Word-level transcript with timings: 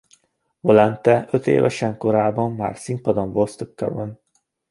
Valente 0.59 1.27
ötévesen 1.31 1.97
korában 1.97 2.51
már 2.51 2.77
színpadon 2.77 3.31
volt 3.31 3.49
Stuttgartban. 3.49 4.21